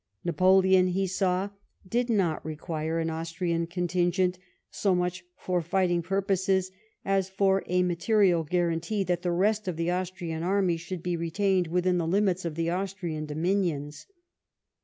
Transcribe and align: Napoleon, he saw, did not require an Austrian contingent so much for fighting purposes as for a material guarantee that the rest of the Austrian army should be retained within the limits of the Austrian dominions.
Napoleon, 0.23 0.87
he 0.87 1.05
saw, 1.05 1.51
did 1.87 2.09
not 2.09 2.43
require 2.43 2.97
an 2.97 3.11
Austrian 3.11 3.67
contingent 3.67 4.39
so 4.71 4.95
much 4.95 5.23
for 5.37 5.61
fighting 5.61 6.01
purposes 6.01 6.71
as 7.05 7.29
for 7.29 7.61
a 7.67 7.83
material 7.83 8.43
guarantee 8.43 9.03
that 9.03 9.21
the 9.21 9.29
rest 9.31 9.67
of 9.67 9.75
the 9.77 9.91
Austrian 9.91 10.41
army 10.41 10.75
should 10.77 11.03
be 11.03 11.15
retained 11.15 11.67
within 11.67 11.99
the 11.99 12.07
limits 12.07 12.45
of 12.45 12.55
the 12.55 12.71
Austrian 12.71 13.27
dominions. 13.27 14.07